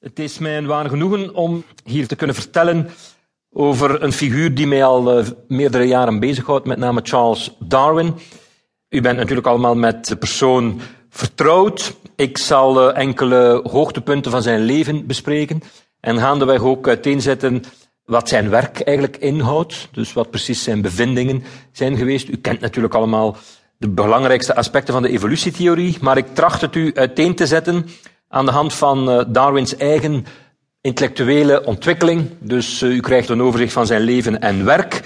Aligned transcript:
Het 0.00 0.18
is 0.18 0.38
mij 0.38 0.56
een 0.56 0.66
waar 0.66 0.88
genoegen 0.88 1.34
om 1.34 1.64
hier 1.84 2.06
te 2.06 2.16
kunnen 2.16 2.36
vertellen 2.36 2.90
over 3.50 4.02
een 4.02 4.12
figuur 4.12 4.54
die 4.54 4.66
mij 4.66 4.84
al 4.84 5.18
uh, 5.18 5.26
meerdere 5.48 5.84
jaren 5.84 6.20
bezighoudt, 6.20 6.66
met 6.66 6.78
name 6.78 7.00
Charles 7.02 7.56
Darwin. 7.58 8.14
U 8.88 9.00
bent 9.00 9.16
natuurlijk 9.16 9.46
allemaal 9.46 9.74
met 9.74 10.06
de 10.06 10.16
persoon 10.16 10.80
vertrouwd. 11.08 11.96
Ik 12.16 12.38
zal 12.38 12.88
uh, 12.88 12.98
enkele 12.98 13.60
hoogtepunten 13.70 14.30
van 14.30 14.42
zijn 14.42 14.60
leven 14.60 15.06
bespreken 15.06 15.62
en 16.00 16.18
gaandeweg 16.18 16.62
ook 16.62 16.88
uiteenzetten 16.88 17.62
wat 18.04 18.28
zijn 18.28 18.50
werk 18.50 18.80
eigenlijk 18.80 19.16
inhoudt, 19.16 19.88
dus 19.92 20.12
wat 20.12 20.30
precies 20.30 20.62
zijn 20.62 20.82
bevindingen 20.82 21.44
zijn 21.72 21.96
geweest. 21.96 22.28
U 22.28 22.36
kent 22.36 22.60
natuurlijk 22.60 22.94
allemaal 22.94 23.36
de 23.78 23.88
belangrijkste 23.88 24.54
aspecten 24.54 24.94
van 24.94 25.02
de 25.02 25.10
evolutietheorie, 25.10 25.96
maar 26.00 26.16
ik 26.16 26.34
tracht 26.34 26.60
het 26.60 26.74
u 26.74 26.94
uiteen 26.94 27.34
te 27.34 27.46
zetten 27.46 27.86
aan 28.28 28.44
de 28.44 28.50
hand 28.50 28.74
van 28.74 29.10
uh, 29.10 29.24
Darwins 29.28 29.76
eigen 29.76 30.26
intellectuele 30.80 31.64
ontwikkeling. 31.64 32.30
Dus 32.38 32.82
uh, 32.82 32.90
u 32.90 33.00
krijgt 33.00 33.28
een 33.28 33.42
overzicht 33.42 33.72
van 33.72 33.86
zijn 33.86 34.02
leven 34.02 34.40
en 34.40 34.64
werk. 34.64 35.02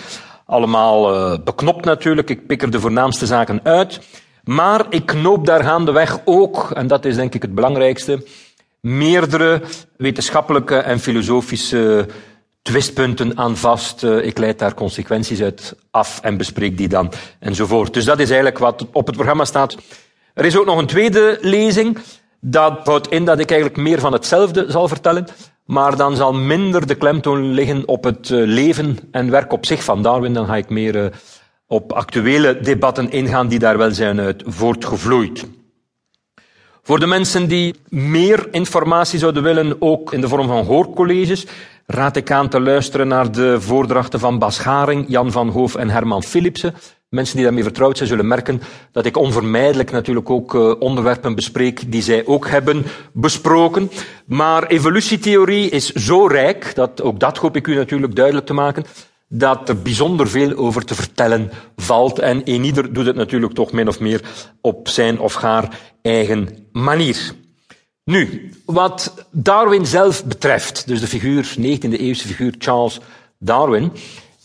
Allemaal 0.46 1.14
uh, 1.14 1.38
beknopt 1.44 1.84
natuurlijk. 1.84 2.30
Ik 2.30 2.46
pik 2.46 2.62
er 2.62 2.70
de 2.70 2.80
voornaamste 2.80 3.26
zaken 3.26 3.60
uit. 3.62 4.00
Maar 4.44 4.86
ik 4.88 5.06
knoop 5.06 5.46
daar 5.46 5.62
gaandeweg 5.64 6.20
ook, 6.24 6.70
en 6.70 6.86
dat 6.86 7.04
is 7.04 7.16
denk 7.16 7.34
ik 7.34 7.42
het 7.42 7.54
belangrijkste, 7.54 8.26
meerdere 8.80 9.62
wetenschappelijke 9.96 10.76
en 10.76 11.00
filosofische 11.00 12.06
twistpunten 12.62 13.38
aan 13.38 13.56
vast. 13.56 14.02
Ik 14.02 14.38
leid 14.38 14.58
daar 14.58 14.74
consequenties 14.74 15.42
uit 15.42 15.74
af 15.90 16.20
en 16.22 16.36
bespreek 16.36 16.76
die 16.76 16.88
dan 16.88 17.12
enzovoort. 17.38 17.94
Dus 17.94 18.04
dat 18.04 18.18
is 18.18 18.26
eigenlijk 18.26 18.58
wat 18.58 18.86
op 18.92 19.06
het 19.06 19.14
programma 19.14 19.44
staat. 19.44 19.76
Er 20.34 20.44
is 20.44 20.56
ook 20.56 20.66
nog 20.66 20.78
een 20.78 20.86
tweede 20.86 21.38
lezing. 21.40 21.98
Dat 22.44 22.80
houdt 22.84 23.08
in 23.08 23.24
dat 23.24 23.38
ik 23.38 23.50
eigenlijk 23.50 23.80
meer 23.80 24.00
van 24.00 24.12
hetzelfde 24.12 24.64
zal 24.68 24.88
vertellen, 24.88 25.26
maar 25.64 25.96
dan 25.96 26.16
zal 26.16 26.32
minder 26.34 26.86
de 26.86 26.94
klemtoon 26.94 27.52
liggen 27.52 27.88
op 27.88 28.04
het 28.04 28.30
eh, 28.30 28.38
leven 28.44 28.98
en 29.10 29.30
werk 29.30 29.52
op 29.52 29.66
zich 29.66 29.84
van 29.84 30.02
Darwin. 30.02 30.34
Dan 30.34 30.46
ga 30.46 30.56
ik 30.56 30.68
meer 30.68 31.04
eh, 31.04 31.12
op 31.66 31.92
actuele 31.92 32.60
debatten 32.60 33.10
ingaan 33.10 33.48
die 33.48 33.58
daar 33.58 33.78
wel 33.78 33.90
zijn 33.90 34.20
uit 34.20 34.42
voortgevloeid. 34.46 35.46
Voor 36.82 36.98
de 36.98 37.06
mensen 37.06 37.48
die 37.48 37.74
meer 37.88 38.48
informatie 38.50 39.18
zouden 39.18 39.42
willen, 39.42 39.76
ook 39.78 40.12
in 40.12 40.20
de 40.20 40.28
vorm 40.28 40.46
van 40.46 40.64
hoorcolleges, 40.64 41.46
raad 41.86 42.16
ik 42.16 42.30
aan 42.30 42.48
te 42.48 42.60
luisteren 42.60 43.08
naar 43.08 43.32
de 43.32 43.60
voordrachten 43.60 44.20
van 44.20 44.38
Bas 44.38 44.58
Garing, 44.58 45.04
Jan 45.08 45.32
van 45.32 45.48
Hoof 45.48 45.74
en 45.74 45.90
Herman 45.90 46.22
Philipsen. 46.22 46.74
Mensen 47.12 47.36
die 47.36 47.44
daarmee 47.44 47.62
vertrouwd 47.62 47.96
zijn, 47.96 48.08
zullen 48.08 48.26
merken 48.26 48.62
dat 48.92 49.06
ik 49.06 49.16
onvermijdelijk 49.16 49.90
natuurlijk 49.90 50.30
ook 50.30 50.54
uh, 50.54 50.74
onderwerpen 50.78 51.34
bespreek 51.34 51.92
die 51.92 52.02
zij 52.02 52.26
ook 52.26 52.48
hebben 52.48 52.84
besproken. 53.12 53.90
Maar 54.24 54.66
evolutietheorie 54.66 55.68
is 55.70 55.92
zo 55.92 56.26
rijk, 56.26 56.74
dat 56.74 57.02
ook 57.02 57.20
dat 57.20 57.38
hoop 57.38 57.56
ik 57.56 57.66
u 57.66 57.74
natuurlijk 57.74 58.14
duidelijk 58.14 58.46
te 58.46 58.52
maken, 58.52 58.84
dat 59.28 59.68
er 59.68 59.82
bijzonder 59.82 60.28
veel 60.28 60.56
over 60.56 60.84
te 60.84 60.94
vertellen 60.94 61.50
valt. 61.76 62.18
En 62.18 62.48
ieder 62.48 62.92
doet 62.92 63.06
het 63.06 63.16
natuurlijk 63.16 63.54
toch 63.54 63.72
min 63.72 63.88
of 63.88 64.00
meer 64.00 64.20
op 64.60 64.88
zijn 64.88 65.20
of 65.20 65.34
haar 65.34 65.78
eigen 66.02 66.48
manier. 66.72 67.34
Nu, 68.04 68.50
wat 68.64 69.26
Darwin 69.30 69.86
zelf 69.86 70.24
betreft, 70.24 70.86
dus 70.86 71.00
de 71.00 71.06
figuur, 71.06 71.54
19e-eeuwse 71.58 72.26
figuur 72.26 72.54
Charles 72.58 73.00
Darwin, 73.38 73.92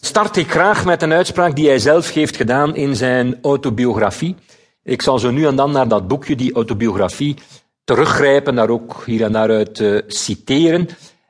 start 0.02 0.38
ik 0.38 0.52
graag 0.52 0.86
met 0.86 1.02
een 1.02 1.14
uitspraak 1.14 1.56
die 1.56 1.68
hij 1.68 1.80
zelf 1.80 2.14
heeft 2.14 2.36
gedaan 2.36 2.76
in 2.76 2.96
zijn 2.96 3.38
autobiografie. 3.42 4.36
Ik 4.84 5.02
zal 5.02 5.20
zo 5.20 5.32
nu 5.32 5.46
en 5.46 5.56
dan 5.56 5.72
naar 5.72 5.88
dat 5.88 6.08
boekje, 6.08 6.36
die 6.36 6.54
autobiografie, 6.54 7.36
teruggrijpen, 7.84 8.56
daar 8.56 8.70
ook 8.70 9.04
hier 9.06 9.24
en 9.24 9.32
daaruit 9.32 9.80
uh, 9.80 10.02
citeren. 10.08 10.88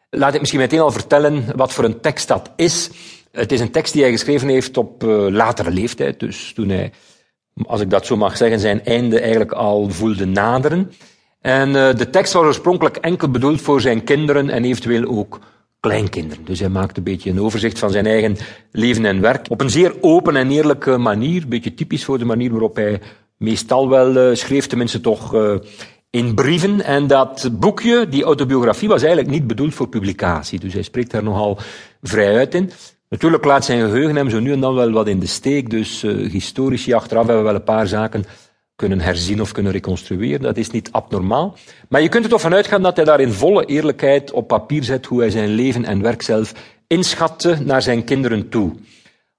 Laat 0.09 0.33
ik 0.33 0.39
misschien 0.39 0.61
meteen 0.61 0.79
al 0.79 0.91
vertellen 0.91 1.43
wat 1.55 1.73
voor 1.73 1.83
een 1.83 1.99
tekst 1.99 2.27
dat 2.27 2.51
is. 2.55 2.89
Het 3.31 3.51
is 3.51 3.59
een 3.59 3.71
tekst 3.71 3.93
die 3.93 4.01
hij 4.01 4.11
geschreven 4.11 4.47
heeft 4.47 4.77
op 4.77 5.03
uh, 5.03 5.27
latere 5.29 5.71
leeftijd, 5.71 6.19
dus 6.19 6.51
toen 6.55 6.69
hij, 6.69 6.91
als 7.66 7.81
ik 7.81 7.89
dat 7.89 8.06
zo 8.06 8.17
mag 8.17 8.38
zeggen, 8.38 8.59
zijn 8.59 8.85
einde 8.85 9.19
eigenlijk 9.19 9.51
al 9.51 9.89
voelde 9.89 10.25
naderen. 10.25 10.91
En 11.41 11.69
uh, 11.69 11.95
de 11.95 12.09
tekst 12.09 12.33
was 12.33 12.44
oorspronkelijk 12.44 12.97
enkel 12.97 13.29
bedoeld 13.29 13.61
voor 13.61 13.81
zijn 13.81 14.03
kinderen 14.03 14.50
en 14.50 14.66
eventueel 14.66 15.06
ook 15.06 15.39
kleinkinderen. 15.79 16.45
Dus 16.45 16.59
hij 16.59 16.69
maakt 16.69 16.97
een 16.97 17.03
beetje 17.03 17.29
een 17.29 17.41
overzicht 17.41 17.79
van 17.79 17.91
zijn 17.91 18.05
eigen 18.05 18.38
leven 18.71 19.05
en 19.05 19.21
werk. 19.21 19.49
Op 19.49 19.61
een 19.61 19.69
zeer 19.69 19.95
open 20.01 20.35
en 20.35 20.51
eerlijke 20.51 20.97
manier. 20.97 21.41
Een 21.43 21.49
beetje 21.49 21.73
typisch 21.73 22.05
voor 22.05 22.17
de 22.17 22.25
manier 22.25 22.51
waarop 22.51 22.75
hij 22.75 23.01
meestal 23.38 23.89
wel 23.89 24.29
uh, 24.29 24.35
schreef, 24.35 24.67
tenminste 24.67 25.01
toch 25.01 25.33
uh, 25.33 25.55
in 26.09 26.35
brieven. 26.35 26.81
En 26.81 27.07
dat 27.07 27.49
boekje, 27.51 28.07
die 28.09 28.23
autobiografie, 28.23 28.88
was 28.88 29.01
eigenlijk 29.01 29.31
niet 29.31 29.47
bedoeld 29.47 29.73
voor 29.73 29.88
publicatie. 29.88 30.59
Dus 30.59 30.73
hij 30.73 30.81
spreekt 30.81 31.11
daar 31.11 31.23
nogal 31.23 31.59
vrij 32.01 32.38
uit 32.38 32.53
in. 32.53 32.71
Natuurlijk 33.09 33.45
laat 33.45 33.65
zijn 33.65 33.81
geheugen 33.81 34.15
hem 34.15 34.29
zo 34.29 34.39
nu 34.39 34.51
en 34.51 34.59
dan 34.59 34.75
wel 34.75 34.91
wat 34.91 35.07
in 35.07 35.19
de 35.19 35.27
steek. 35.27 35.69
Dus 35.69 36.03
uh, 36.03 36.31
historici 36.31 36.94
achteraf 36.94 37.25
hebben 37.25 37.44
we 37.44 37.49
wel 37.49 37.59
een 37.59 37.63
paar 37.63 37.88
zaken 37.88 38.25
kunnen 38.77 38.99
herzien 38.99 39.41
of 39.41 39.51
kunnen 39.51 39.71
reconstrueren. 39.71 40.41
Dat 40.41 40.57
is 40.57 40.69
niet 40.71 40.91
abnormaal. 40.91 41.55
Maar 41.89 42.01
je 42.01 42.09
kunt 42.09 42.23
er 42.23 42.29
toch 42.29 42.41
van 42.41 42.53
uitgaan 42.53 42.81
dat 42.81 42.95
hij 42.95 43.05
daar 43.05 43.19
in 43.19 43.31
volle 43.31 43.65
eerlijkheid 43.65 44.31
op 44.31 44.47
papier 44.47 44.83
zet 44.83 45.05
hoe 45.05 45.19
hij 45.19 45.29
zijn 45.29 45.49
leven 45.49 45.85
en 45.85 46.01
werk 46.01 46.21
zelf 46.21 46.53
inschatte 46.88 47.57
naar 47.63 47.81
zijn 47.81 48.03
kinderen 48.03 48.49
toe. 48.49 48.75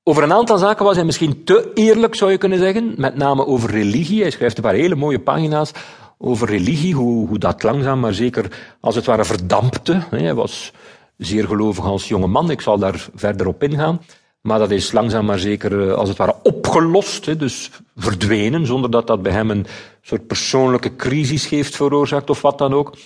Over 0.02 0.22
een 0.22 0.32
aantal 0.32 0.58
zaken 0.58 0.84
was 0.84 0.96
hij 0.96 1.04
misschien 1.04 1.44
te 1.44 1.70
eerlijk, 1.74 2.14
zou 2.14 2.30
je 2.30 2.38
kunnen 2.38 2.58
zeggen. 2.58 2.94
Met 2.96 3.16
name 3.16 3.46
over 3.46 3.70
religie. 3.70 4.20
Hij 4.20 4.30
schrijft 4.30 4.56
een 4.56 4.62
paar 4.62 4.74
hele 4.74 4.94
mooie 4.94 5.20
pagina's 5.20 5.72
over 6.18 6.48
religie, 6.48 6.94
hoe, 6.94 7.28
hoe 7.28 7.38
dat 7.38 7.62
langzaam 7.62 8.00
maar 8.00 8.14
zeker 8.14 8.76
als 8.80 8.94
het 8.94 9.06
ware 9.06 9.24
verdampte. 9.24 10.02
Hij 10.10 10.34
was 10.34 10.72
zeer 11.16 11.46
gelovig 11.46 11.84
als 11.84 12.08
jonge 12.08 12.26
man, 12.26 12.50
ik 12.50 12.60
zal 12.60 12.78
daar 12.78 13.08
verder 13.14 13.46
op 13.46 13.62
ingaan. 13.62 14.00
Maar 14.40 14.58
dat 14.58 14.70
is 14.70 14.92
langzaam 14.92 15.24
maar 15.24 15.38
zeker, 15.38 15.94
als 15.94 16.08
het 16.08 16.18
ware, 16.18 16.36
opgelost. 16.42 17.38
Dus 17.38 17.70
verdwenen, 17.96 18.66
zonder 18.66 18.90
dat 18.90 19.06
dat 19.06 19.22
bij 19.22 19.32
hem 19.32 19.50
een 19.50 19.66
soort 20.02 20.26
persoonlijke 20.26 20.96
crisis 20.96 21.48
heeft 21.48 21.76
veroorzaakt 21.76 22.30
of 22.30 22.42
wat 22.42 22.58
dan 22.58 22.74
ook. 22.74 22.96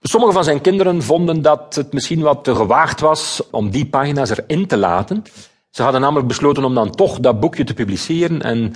Sommige 0.00 0.32
van 0.32 0.44
zijn 0.44 0.60
kinderen 0.60 1.02
vonden 1.02 1.42
dat 1.42 1.74
het 1.74 1.92
misschien 1.92 2.20
wat 2.20 2.44
te 2.44 2.54
gewaagd 2.54 3.00
was 3.00 3.42
om 3.50 3.70
die 3.70 3.86
pagina's 3.86 4.30
erin 4.30 4.66
te 4.66 4.76
laten. 4.76 5.24
Ze 5.70 5.82
hadden 5.82 6.00
namelijk 6.00 6.28
besloten 6.28 6.64
om 6.64 6.74
dan 6.74 6.90
toch 6.90 7.20
dat 7.20 7.40
boekje 7.40 7.64
te 7.64 7.74
publiceren 7.74 8.42
en 8.42 8.72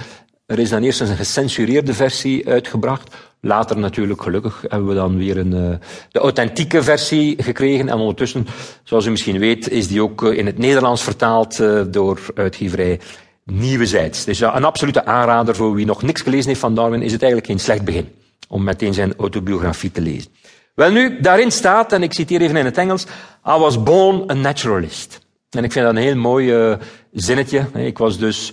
er 0.52 0.58
is 0.58 0.70
dan 0.70 0.82
eerst 0.82 1.00
een 1.00 1.16
gecensureerde 1.16 1.94
versie 1.94 2.48
uitgebracht. 2.48 3.14
Later 3.40 3.78
natuurlijk, 3.78 4.22
gelukkig, 4.22 4.64
hebben 4.68 4.88
we 4.88 4.94
dan 4.94 5.16
weer 5.16 5.36
een, 5.36 5.54
uh, 5.54 5.74
de 6.10 6.18
authentieke 6.18 6.82
versie 6.82 7.42
gekregen. 7.42 7.88
En 7.88 7.98
ondertussen, 7.98 8.46
zoals 8.82 9.06
u 9.06 9.10
misschien 9.10 9.38
weet, 9.38 9.68
is 9.68 9.88
die 9.88 10.02
ook 10.02 10.22
uh, 10.22 10.38
in 10.38 10.46
het 10.46 10.58
Nederlands 10.58 11.02
vertaald 11.02 11.58
uh, 11.58 11.82
door 11.88 12.20
uitgeverij 12.34 13.00
Nieuwe 13.44 13.86
Zijds. 13.86 14.24
Dus 14.24 14.38
ja, 14.38 14.56
een 14.56 14.64
absolute 14.64 15.04
aanrader 15.04 15.56
voor 15.56 15.74
wie 15.74 15.86
nog 15.86 16.02
niks 16.02 16.20
gelezen 16.20 16.48
heeft 16.48 16.60
van 16.60 16.74
Darwin, 16.74 17.02
is 17.02 17.12
het 17.12 17.22
eigenlijk 17.22 17.50
geen 17.50 17.60
slecht 17.60 17.84
begin 17.84 18.08
om 18.48 18.64
meteen 18.64 18.94
zijn 18.94 19.14
autobiografie 19.16 19.91
te 19.91 20.00
lezen. 20.00 20.30
Wel 20.74 20.91
nu, 20.91 21.20
daarin 21.20 21.50
staat, 21.50 21.92
en 21.92 22.02
ik 22.02 22.12
citeer 22.12 22.41
even 22.41 22.56
in 22.56 22.64
het 22.64 22.78
Engels, 22.78 23.04
I 23.46 23.58
was 23.58 23.82
born 23.82 24.30
a 24.30 24.34
naturalist. 24.34 25.20
En 25.50 25.64
ik 25.64 25.72
vind 25.72 25.84
dat 25.84 25.94
een 25.94 26.02
heel 26.02 26.16
mooi 26.16 26.76
zinnetje. 27.12 27.66
Ik 27.74 27.98
was 27.98 28.18
dus 28.18 28.52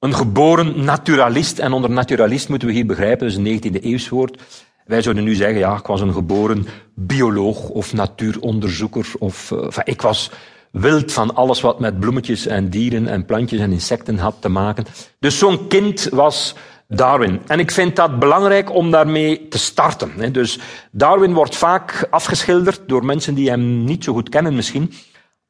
een 0.00 0.14
geboren 0.14 0.84
naturalist. 0.84 1.58
En 1.58 1.72
onder 1.72 1.90
naturalist 1.90 2.48
moeten 2.48 2.68
we 2.68 2.74
hier 2.74 2.86
begrijpen, 2.86 3.26
is 3.26 3.36
een 3.36 3.60
19e 3.62 3.82
eeuws 3.82 4.08
woord. 4.08 4.42
Wij 4.86 5.02
zouden 5.02 5.24
nu 5.24 5.34
zeggen, 5.34 5.58
ja, 5.58 5.76
ik 5.76 5.86
was 5.86 6.00
een 6.00 6.12
geboren 6.12 6.66
bioloog 6.94 7.68
of 7.68 7.92
natuuronderzoeker. 7.92 9.06
Of, 9.18 9.52
enfin, 9.52 9.82
ik 9.84 10.02
was 10.02 10.30
wild 10.70 11.12
van 11.12 11.34
alles 11.34 11.60
wat 11.60 11.80
met 11.80 12.00
bloemetjes 12.00 12.46
en 12.46 12.70
dieren 12.70 13.08
en 13.08 13.24
plantjes 13.24 13.60
en 13.60 13.72
insecten 13.72 14.18
had 14.18 14.36
te 14.40 14.48
maken. 14.48 14.84
Dus 15.18 15.38
zo'n 15.38 15.66
kind 15.68 16.08
was 16.10 16.54
Darwin. 16.88 17.40
En 17.46 17.58
ik 17.58 17.70
vind 17.70 17.96
dat 17.96 18.18
belangrijk 18.18 18.74
om 18.74 18.90
daarmee 18.90 19.48
te 19.48 19.58
starten. 19.58 20.32
Dus 20.32 20.58
Darwin 20.90 21.34
wordt 21.34 21.56
vaak 21.56 22.06
afgeschilderd 22.10 22.80
door 22.86 23.04
mensen 23.04 23.34
die 23.34 23.48
hem 23.48 23.84
niet 23.84 24.04
zo 24.04 24.12
goed 24.12 24.28
kennen 24.28 24.54
misschien 24.54 24.92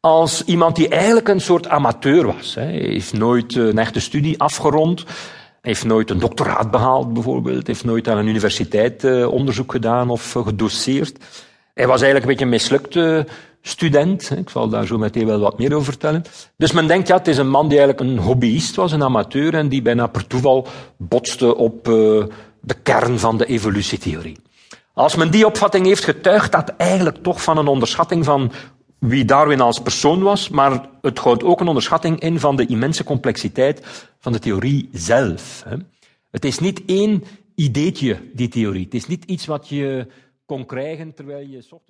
als 0.08 0.44
iemand 0.44 0.76
die 0.76 0.88
eigenlijk 0.88 1.28
een 1.28 1.40
soort 1.40 1.68
amateur 1.68 2.26
was. 2.26 2.54
Hij 2.54 2.72
heeft 2.72 3.12
nooit 3.12 3.54
een 3.54 3.78
echte 3.78 4.00
studie 4.00 4.40
afgerond, 4.40 5.04
heeft 5.60 5.84
nooit 5.84 6.10
een 6.10 6.18
doctoraat 6.18 6.70
behaald 6.70 7.12
bijvoorbeeld, 7.12 7.66
heeft 7.66 7.84
nooit 7.84 8.08
aan 8.08 8.18
een 8.18 8.26
universiteit 8.26 9.04
onderzoek 9.26 9.72
gedaan 9.72 10.10
of 10.10 10.32
gedoseerd. 10.32 11.18
Hij 11.74 11.86
was 11.86 12.00
eigenlijk 12.02 12.22
een 12.22 12.30
beetje 12.30 12.44
een 12.44 12.50
mislukte 12.50 13.26
student. 13.62 14.30
Ik 14.30 14.50
zal 14.50 14.68
daar 14.68 14.86
zo 14.86 14.98
meteen 14.98 15.26
wel 15.26 15.38
wat 15.38 15.58
meer 15.58 15.74
over 15.74 15.84
vertellen. 15.84 16.22
Dus 16.56 16.72
men 16.72 16.86
denkt, 16.86 17.08
ja, 17.08 17.16
het 17.16 17.28
is 17.28 17.38
een 17.38 17.50
man 17.50 17.68
die 17.68 17.78
eigenlijk 17.78 18.10
een 18.10 18.18
hobbyist 18.18 18.76
was, 18.76 18.92
een 18.92 19.02
amateur, 19.02 19.54
en 19.54 19.68
die 19.68 19.82
bijna 19.82 20.06
per 20.06 20.26
toeval 20.26 20.66
botste 20.96 21.56
op 21.56 21.84
de 22.60 22.74
kern 22.82 23.18
van 23.18 23.38
de 23.38 23.46
evolutietheorie. 23.46 24.36
Als 24.94 25.16
men 25.16 25.30
die 25.30 25.46
opvatting 25.46 25.86
heeft, 25.86 26.04
getuigt 26.04 26.52
dat 26.52 26.74
eigenlijk 26.76 27.22
toch 27.22 27.42
van 27.42 27.58
een 27.58 27.66
onderschatting 27.66 28.24
van 28.24 28.52
wie 28.98 29.24
Darwin 29.24 29.60
als 29.60 29.82
persoon 29.82 30.22
was, 30.22 30.48
maar 30.48 30.88
het 31.00 31.18
houdt 31.18 31.44
ook 31.44 31.60
een 31.60 31.68
onderschatting 31.68 32.20
in 32.20 32.40
van 32.40 32.56
de 32.56 32.66
immense 32.66 33.04
complexiteit 33.04 34.06
van 34.18 34.32
de 34.32 34.38
theorie 34.38 34.88
zelf. 34.92 35.64
Het 36.30 36.44
is 36.44 36.58
niet 36.58 36.82
één 36.84 37.24
ideetje, 37.54 38.30
die 38.34 38.48
theorie. 38.48 38.84
Het 38.84 38.94
is 38.94 39.06
niet 39.06 39.24
iets 39.24 39.46
wat 39.46 39.68
je 39.68 40.06
kon 40.46 40.66
krijgen 40.66 41.14
terwijl 41.14 41.46
je 41.48 41.62